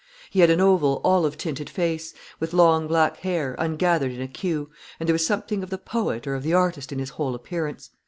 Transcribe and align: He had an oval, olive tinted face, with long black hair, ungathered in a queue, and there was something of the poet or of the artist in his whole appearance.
He 0.31 0.39
had 0.39 0.49
an 0.49 0.59
oval, 0.59 0.99
olive 1.03 1.37
tinted 1.37 1.69
face, 1.69 2.15
with 2.39 2.53
long 2.53 2.87
black 2.87 3.17
hair, 3.17 3.55
ungathered 3.59 4.11
in 4.11 4.21
a 4.23 4.27
queue, 4.27 4.71
and 4.99 5.07
there 5.07 5.13
was 5.13 5.27
something 5.27 5.61
of 5.61 5.69
the 5.69 5.77
poet 5.77 6.25
or 6.25 6.33
of 6.33 6.41
the 6.41 6.55
artist 6.55 6.91
in 6.91 6.97
his 6.97 7.11
whole 7.11 7.35
appearance. 7.35 7.91